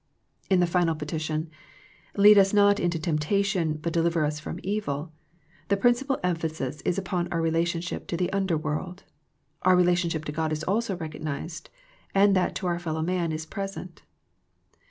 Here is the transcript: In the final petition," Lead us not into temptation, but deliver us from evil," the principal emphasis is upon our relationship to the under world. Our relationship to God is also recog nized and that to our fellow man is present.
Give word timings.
In 0.49 0.61
the 0.61 0.65
final 0.65 0.95
petition," 0.95 1.51
Lead 2.17 2.35
us 2.39 2.55
not 2.55 2.79
into 2.79 2.97
temptation, 2.97 3.77
but 3.77 3.93
deliver 3.93 4.25
us 4.25 4.39
from 4.39 4.59
evil," 4.63 5.11
the 5.67 5.77
principal 5.77 6.19
emphasis 6.23 6.81
is 6.81 6.97
upon 6.97 7.27
our 7.27 7.39
relationship 7.39 8.07
to 8.07 8.17
the 8.17 8.33
under 8.33 8.57
world. 8.57 9.03
Our 9.61 9.75
relationship 9.75 10.25
to 10.25 10.31
God 10.31 10.51
is 10.51 10.63
also 10.63 10.97
recog 10.97 11.21
nized 11.21 11.67
and 12.15 12.35
that 12.35 12.55
to 12.55 12.65
our 12.65 12.79
fellow 12.79 13.03
man 13.03 13.31
is 13.31 13.45
present. 13.45 14.01